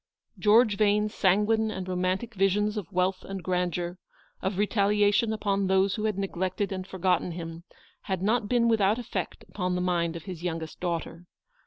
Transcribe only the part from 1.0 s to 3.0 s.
sanguine and romantic visions of